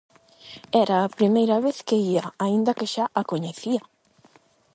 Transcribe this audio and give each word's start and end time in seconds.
Era 0.83 0.95
a 1.01 1.13
primeira 1.17 1.57
vez 1.65 1.77
que 1.87 1.97
ía, 2.13 2.25
aínda 2.45 2.77
que 2.77 2.87
xa 2.93 3.05
a 3.19 3.21
coñecía. 3.31 3.81